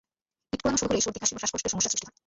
[0.53, 2.15] ইট পোড়ানো শুরু হলেই সর্দি কাশি ও শ্বাসকষ্টের সমস্যা সৃষ্টি হয়।